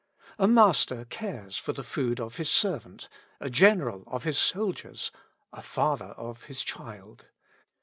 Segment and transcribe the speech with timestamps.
[0.39, 3.07] A master cares for the food of his servant,
[3.39, 5.11] a general of his soldiers,
[5.53, 7.27] a father of his child.